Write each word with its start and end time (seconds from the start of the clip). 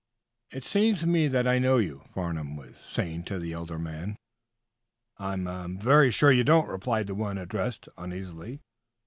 "It 0.49 0.63
seems 0.63 1.01
to 1.01 1.05
me 1.07 1.27
that 1.27 1.47
I 1.47 1.59
know 1.59 1.77
you," 1.77 2.01
Farnum 2.09 2.55
was 2.55 2.73
saying, 2.81 3.25
to 3.25 3.37
the 3.37 3.53
elder 3.53 3.77
man. 3.77 4.15
"I 5.19 5.33
I 5.33 5.33
am 5.33 5.77
very 5.77 6.09
sure 6.09 6.31
you 6.31 6.43
don't," 6.43 6.67
replied 6.67 7.05
the 7.05 7.13
one 7.13 7.37
addressed, 7.37 7.87
uneasily. 7.99 8.61